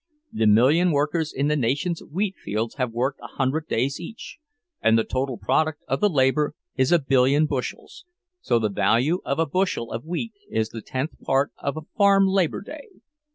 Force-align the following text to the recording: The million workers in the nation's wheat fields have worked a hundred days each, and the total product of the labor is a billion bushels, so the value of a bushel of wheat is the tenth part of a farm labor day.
The 0.33 0.47
million 0.47 0.89
workers 0.91 1.31
in 1.31 1.45
the 1.47 1.55
nation's 1.55 2.01
wheat 2.01 2.33
fields 2.35 2.73
have 2.77 2.91
worked 2.91 3.19
a 3.21 3.27
hundred 3.37 3.67
days 3.67 3.99
each, 3.99 4.39
and 4.81 4.97
the 4.97 5.03
total 5.03 5.37
product 5.37 5.83
of 5.87 5.99
the 5.99 6.09
labor 6.09 6.55
is 6.75 6.91
a 6.91 6.97
billion 6.97 7.45
bushels, 7.45 8.03
so 8.39 8.57
the 8.57 8.69
value 8.69 9.21
of 9.23 9.37
a 9.37 9.45
bushel 9.45 9.91
of 9.91 10.03
wheat 10.03 10.33
is 10.49 10.69
the 10.69 10.81
tenth 10.81 11.11
part 11.21 11.51
of 11.59 11.77
a 11.77 11.81
farm 11.95 12.25
labor 12.25 12.61
day. 12.61 12.87